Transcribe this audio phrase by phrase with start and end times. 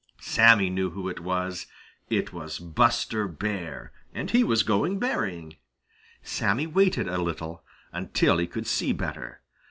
[0.19, 1.67] Sammy knew who it was:
[2.09, 5.57] it was Buster Bear, and he was going berrying.
[6.23, 9.41] Sammy waited a little until he could see better.